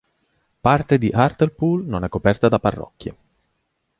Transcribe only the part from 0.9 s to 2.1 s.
di Hartlepool non è